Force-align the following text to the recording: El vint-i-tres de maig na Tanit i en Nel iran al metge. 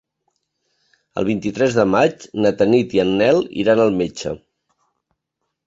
El 1.21 1.27
vint-i-tres 1.27 1.77
de 1.81 1.85
maig 1.97 2.25
na 2.45 2.53
Tanit 2.63 2.97
i 2.99 3.03
en 3.05 3.13
Nel 3.21 3.45
iran 3.67 3.85
al 3.87 3.95
metge. 4.03 4.37